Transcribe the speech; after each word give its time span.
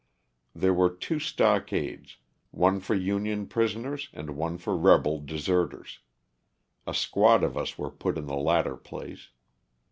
There 0.55 0.73
were 0.73 0.89
two 0.89 1.19
stockades, 1.19 2.17
one 2.49 2.79
for 2.79 2.95
Union 2.95 3.45
prisoners 3.45 4.09
and 4.13 4.35
one 4.35 4.57
for 4.57 4.75
rebel 4.75 5.19
deserters. 5.19 5.99
A 6.87 6.93
squad 6.95 7.43
of 7.43 7.55
us 7.55 7.77
were 7.77 7.91
put 7.91 8.17
in 8.17 8.25
the 8.25 8.33
latter 8.35 8.77
place. 8.77 9.29